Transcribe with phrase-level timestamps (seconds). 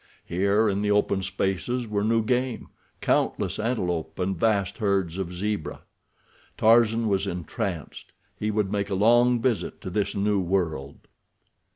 [0.25, 5.81] Here, in the open spaces, were new game—countless antelope and vast herds of zebra.
[6.57, 10.97] Tarzan was entranced—he would make a long visit to this new world.